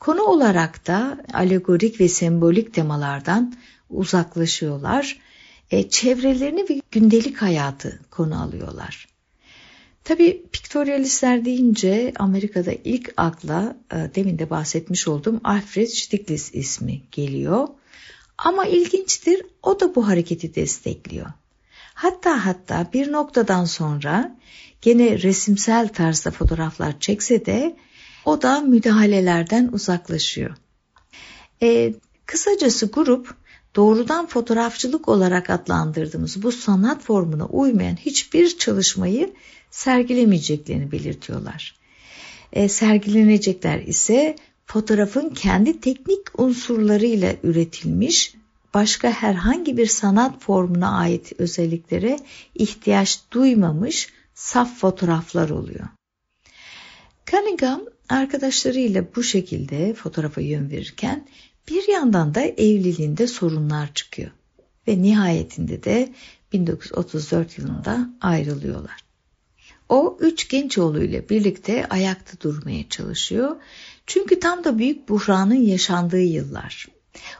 Konu 0.00 0.22
olarak 0.22 0.86
da 0.86 1.18
alegorik 1.32 2.00
ve 2.00 2.08
sembolik 2.08 2.74
temalardan 2.74 3.54
uzaklaşıyorlar. 3.90 5.18
E, 5.70 5.88
çevrelerini 5.88 6.66
ve 6.70 6.80
gündelik 6.90 7.42
hayatı 7.42 8.00
konu 8.10 8.42
alıyorlar. 8.42 9.08
Tabi 10.04 10.42
piktoryalistler 10.52 11.44
deyince 11.44 12.12
Amerika'da 12.18 12.72
ilk 12.84 13.14
akla 13.16 13.76
e, 13.92 13.96
demin 14.14 14.38
de 14.38 14.50
bahsetmiş 14.50 15.08
olduğum 15.08 15.40
Alfred 15.44 15.86
Stieglitz 15.86 16.50
ismi 16.54 17.02
geliyor. 17.12 17.68
Ama 18.38 18.66
ilginçtir 18.66 19.42
o 19.62 19.80
da 19.80 19.94
bu 19.94 20.08
hareketi 20.08 20.54
destekliyor. 20.54 21.26
Hatta 21.94 22.46
hatta 22.46 22.86
bir 22.92 23.12
noktadan 23.12 23.64
sonra 23.64 24.36
gene 24.82 25.22
resimsel 25.22 25.88
tarzda 25.88 26.30
fotoğraflar 26.30 27.00
çekse 27.00 27.46
de 27.46 27.76
o 28.24 28.42
da 28.42 28.60
müdahalelerden 28.60 29.68
uzaklaşıyor. 29.72 30.56
E, 31.62 31.94
kısacası 32.26 32.86
grup 32.86 33.34
doğrudan 33.76 34.26
fotoğrafçılık 34.26 35.08
olarak 35.08 35.50
adlandırdığımız 35.50 36.42
bu 36.42 36.52
sanat 36.52 37.02
formuna 37.02 37.46
uymayan 37.46 37.96
hiçbir 37.96 38.58
çalışmayı 38.58 39.32
sergilemeyeceklerini 39.70 40.92
belirtiyorlar. 40.92 41.80
E, 42.52 42.68
sergilenecekler 42.68 43.78
ise 43.78 44.36
fotoğrafın 44.66 45.30
kendi 45.30 45.80
teknik 45.80 46.40
unsurlarıyla 46.40 47.34
üretilmiş 47.42 48.34
başka 48.74 49.10
herhangi 49.10 49.76
bir 49.76 49.86
sanat 49.86 50.42
formuna 50.42 50.98
ait 50.98 51.32
özelliklere 51.38 52.18
ihtiyaç 52.54 53.20
duymamış 53.32 54.08
saf 54.34 54.78
fotoğraflar 54.78 55.50
oluyor. 55.50 55.88
Cunningham 57.26 57.80
arkadaşlarıyla 58.10 59.04
bu 59.16 59.22
şekilde 59.22 59.94
fotoğrafa 59.94 60.40
yön 60.40 60.70
verirken 60.70 61.26
bir 61.68 61.88
yandan 61.88 62.34
da 62.34 62.40
evliliğinde 62.40 63.26
sorunlar 63.26 63.94
çıkıyor. 63.94 64.30
Ve 64.88 65.02
nihayetinde 65.02 65.84
de 65.84 66.12
1934 66.52 67.58
yılında 67.58 68.10
ayrılıyorlar. 68.20 68.96
O 69.88 70.18
üç 70.20 70.48
genç 70.48 70.78
oğluyla 70.78 71.28
birlikte 71.28 71.86
ayakta 71.86 72.40
durmaya 72.40 72.88
çalışıyor. 72.88 73.56
Çünkü 74.06 74.40
tam 74.40 74.64
da 74.64 74.78
büyük 74.78 75.08
buhranın 75.08 75.54
yaşandığı 75.54 76.22
yıllar. 76.22 76.86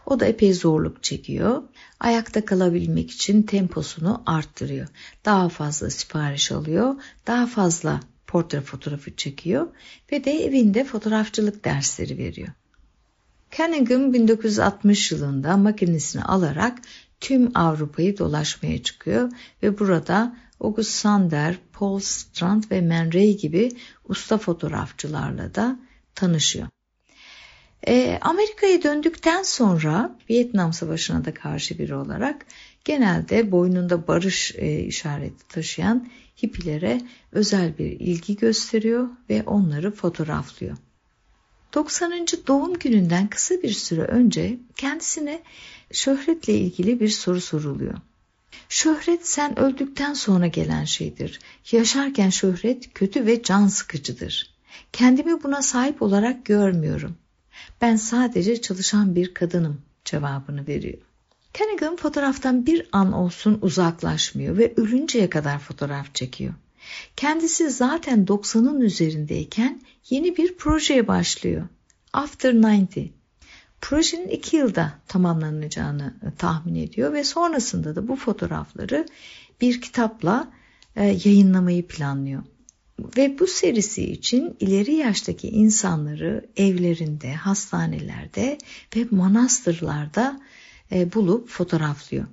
O 0.06 0.20
da 0.20 0.26
epey 0.26 0.52
zorluk 0.52 1.02
çekiyor. 1.02 1.62
Ayakta 2.00 2.44
kalabilmek 2.44 3.10
için 3.10 3.42
temposunu 3.42 4.22
arttırıyor. 4.26 4.88
Daha 5.24 5.48
fazla 5.48 5.90
sipariş 5.90 6.52
alıyor, 6.52 6.94
daha 7.26 7.46
fazla 7.46 8.00
portre 8.30 8.60
fotoğrafı 8.60 9.16
çekiyor 9.16 9.66
ve 10.12 10.24
de 10.24 10.44
evinde 10.44 10.84
fotoğrafçılık 10.84 11.64
dersleri 11.64 12.18
veriyor. 12.18 12.48
Cunningham 13.50 14.12
1960 14.12 15.12
yılında 15.12 15.56
makinesini 15.56 16.22
alarak 16.22 16.78
tüm 17.20 17.50
Avrupa'yı 17.54 18.18
dolaşmaya 18.18 18.82
çıkıyor 18.82 19.30
ve 19.62 19.78
burada 19.78 20.36
August 20.60 20.90
Sander, 20.90 21.56
Paul 21.72 21.98
Strand 21.98 22.64
ve 22.70 22.80
Man 22.80 23.12
Ray 23.12 23.36
gibi 23.36 23.72
usta 24.08 24.38
fotoğrafçılarla 24.38 25.54
da 25.54 25.78
tanışıyor. 26.14 26.68
E, 27.88 28.18
Amerika'ya 28.20 28.82
döndükten 28.82 29.42
sonra 29.42 30.16
Vietnam 30.30 30.72
Savaşı'na 30.72 31.24
da 31.24 31.34
karşı 31.34 31.78
biri 31.78 31.94
olarak 31.94 32.46
genelde 32.84 33.52
boynunda 33.52 34.06
barış 34.06 34.54
e, 34.56 34.78
işareti 34.78 35.48
taşıyan 35.48 36.08
hippilere 36.42 37.00
özel 37.32 37.78
bir 37.78 37.90
ilgi 38.00 38.36
gösteriyor 38.36 39.08
ve 39.30 39.42
onları 39.42 39.90
fotoğraflıyor. 39.90 40.76
90. 41.74 42.26
doğum 42.46 42.74
gününden 42.74 43.28
kısa 43.28 43.54
bir 43.62 43.72
süre 43.72 44.02
önce 44.02 44.58
kendisine 44.76 45.42
şöhretle 45.92 46.54
ilgili 46.54 47.00
bir 47.00 47.08
soru 47.08 47.40
soruluyor. 47.40 47.94
Şöhret 48.68 49.28
sen 49.28 49.58
öldükten 49.58 50.14
sonra 50.14 50.46
gelen 50.46 50.84
şeydir. 50.84 51.40
Yaşarken 51.72 52.30
şöhret 52.30 52.94
kötü 52.94 53.26
ve 53.26 53.42
can 53.42 53.66
sıkıcıdır. 53.66 54.54
Kendimi 54.92 55.42
buna 55.42 55.62
sahip 55.62 56.02
olarak 56.02 56.44
görmüyorum. 56.44 57.16
Ben 57.80 57.96
sadece 57.96 58.60
çalışan 58.60 59.14
bir 59.14 59.34
kadınım 59.34 59.82
cevabını 60.04 60.66
veriyor. 60.66 61.09
Cunningham 61.54 61.96
fotoğraftan 61.96 62.66
bir 62.66 62.88
an 62.92 63.12
olsun 63.12 63.58
uzaklaşmıyor 63.62 64.58
ve 64.58 64.74
ölünceye 64.76 65.30
kadar 65.30 65.58
fotoğraf 65.58 66.14
çekiyor. 66.14 66.54
Kendisi 67.16 67.70
zaten 67.70 68.24
90'ın 68.24 68.80
üzerindeyken 68.80 69.82
yeni 70.10 70.36
bir 70.36 70.56
projeye 70.56 71.08
başlıyor. 71.08 71.68
After 72.12 72.62
90. 72.62 72.88
Projenin 73.80 74.28
iki 74.28 74.56
yılda 74.56 74.92
tamamlanacağını 75.08 76.14
e, 76.22 76.34
tahmin 76.36 76.74
ediyor 76.74 77.12
ve 77.12 77.24
sonrasında 77.24 77.96
da 77.96 78.08
bu 78.08 78.16
fotoğrafları 78.16 79.06
bir 79.60 79.80
kitapla 79.80 80.48
e, 80.96 81.04
yayınlamayı 81.04 81.86
planlıyor. 81.86 82.42
Ve 83.16 83.38
bu 83.38 83.46
serisi 83.46 84.12
için 84.12 84.56
ileri 84.60 84.94
yaştaki 84.94 85.48
insanları 85.48 86.46
evlerinde, 86.56 87.34
hastanelerde 87.34 88.58
ve 88.96 89.06
manastırlarda 89.10 90.40
bulup 91.14 91.48
fotoğraflıyor. 91.48 92.26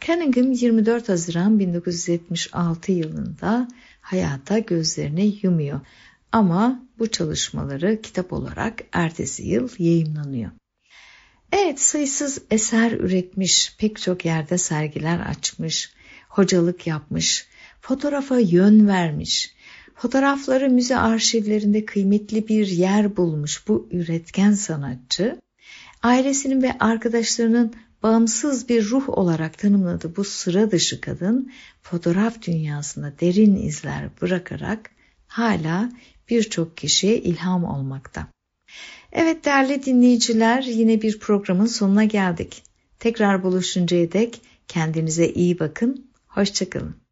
Cunningham 0.00 0.52
24 0.52 1.08
Haziran 1.08 1.58
1976 1.58 2.92
yılında 2.92 3.68
hayata 4.00 4.58
gözlerini 4.58 5.38
yumuyor. 5.42 5.80
Ama 6.32 6.82
bu 6.98 7.10
çalışmaları 7.10 8.02
kitap 8.02 8.32
olarak 8.32 8.82
ertesi 8.92 9.42
yıl 9.42 9.68
yayınlanıyor. 9.78 10.50
Evet 11.52 11.80
sayısız 11.80 12.42
eser 12.50 12.92
üretmiş, 12.92 13.76
pek 13.78 14.00
çok 14.00 14.24
yerde 14.24 14.58
sergiler 14.58 15.20
açmış, 15.20 15.92
hocalık 16.28 16.86
yapmış, 16.86 17.46
fotoğrafa 17.80 18.38
yön 18.38 18.88
vermiş, 18.88 19.54
fotoğrafları 19.94 20.70
müze 20.70 20.96
arşivlerinde 20.96 21.84
kıymetli 21.84 22.48
bir 22.48 22.66
yer 22.66 23.16
bulmuş 23.16 23.68
bu 23.68 23.88
üretken 23.90 24.52
sanatçı, 24.52 25.40
ailesinin 26.06 26.62
ve 26.62 26.78
arkadaşlarının 26.80 27.74
bağımsız 28.02 28.68
bir 28.68 28.90
ruh 28.90 29.08
olarak 29.08 29.58
tanımladığı 29.58 30.16
bu 30.16 30.24
sıra 30.24 30.70
dışı 30.70 31.00
kadın 31.00 31.52
fotoğraf 31.82 32.42
dünyasında 32.42 33.12
derin 33.20 33.56
izler 33.56 34.08
bırakarak 34.22 34.90
hala 35.26 35.92
birçok 36.28 36.76
kişiye 36.76 37.18
ilham 37.18 37.64
olmakta. 37.64 38.26
Evet 39.12 39.44
değerli 39.44 39.84
dinleyiciler 39.84 40.62
yine 40.62 41.02
bir 41.02 41.18
programın 41.18 41.66
sonuna 41.66 42.04
geldik. 42.04 42.62
Tekrar 42.98 43.42
buluşuncaya 43.42 44.12
dek 44.12 44.42
kendinize 44.68 45.28
iyi 45.28 45.58
bakın, 45.58 46.10
hoşçakalın. 46.26 47.05